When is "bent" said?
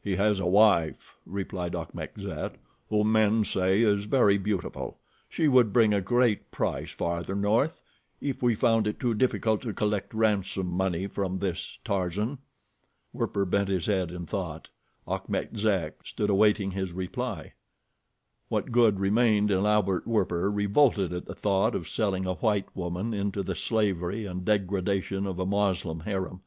13.44-13.68